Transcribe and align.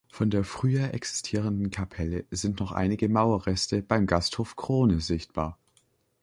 Von 0.09 0.31
der 0.31 0.43
früher 0.43 0.95
existierenden 0.95 1.69
Kapelle 1.69 2.25
sind 2.31 2.59
noch 2.59 2.71
einige 2.71 3.07
Mauerreste 3.07 3.83
beim 3.83 4.07
Gasthof 4.07 4.55
Krone 4.55 4.99
sichtbar. 4.99 5.59